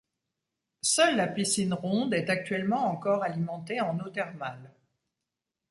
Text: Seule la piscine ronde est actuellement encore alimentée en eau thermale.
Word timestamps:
Seule 0.81 1.15
la 1.15 1.27
piscine 1.27 1.75
ronde 1.75 2.15
est 2.15 2.31
actuellement 2.31 2.87
encore 2.91 3.21
alimentée 3.21 3.81
en 3.81 3.99
eau 3.99 4.09
thermale. 4.09 4.71